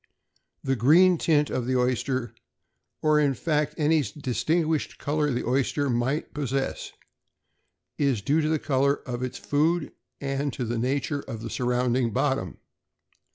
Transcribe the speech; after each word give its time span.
The 0.63 0.75
green 0.75 1.19
tint 1.19 1.51
of 1.51 1.67
the 1.67 1.77
oyster, 1.77 2.33
or 3.03 3.19
in 3.19 3.35
fact 3.35 3.75
any 3.77 4.01
distinguished 4.01 4.97
color 4.97 5.29
the 5.29 5.45
oyster 5.47 5.91
may 5.91 6.21
possess, 6.21 6.91
is 7.99 8.23
due 8.23 8.41
to 8.41 8.49
the 8.49 8.57
color 8.57 9.07
of 9.07 9.21
its 9.21 9.37
food 9.37 9.91
and 10.19 10.51
to 10.53 10.65
the 10.65 10.79
nature 10.79 11.19
of 11.27 11.43
the 11.43 11.51
surrounding 11.51 12.09
bottom. 12.11 12.57